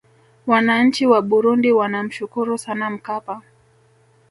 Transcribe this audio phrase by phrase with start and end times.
[0.47, 3.41] wananchi wa burundi wanamshukuru sana mkapa